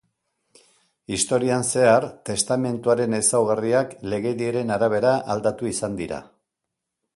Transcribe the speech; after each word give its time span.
Historian 1.17 1.65
zehar 1.73 2.07
testamentuaren 2.29 3.15
ezaugarriak 3.19 3.95
legediaren 4.15 4.75
arabera 4.79 5.15
aldatu 5.37 5.73
izan 5.75 6.03
dira. 6.03 6.23